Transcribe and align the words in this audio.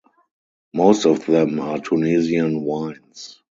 Most 0.73 1.05
of 1.05 1.27
them 1.27 1.59
are 1.59 1.77
Tunisian 1.77 2.63
wines. 2.63 3.39